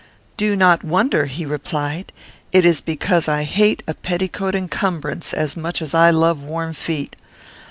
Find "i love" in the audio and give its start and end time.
5.93-6.41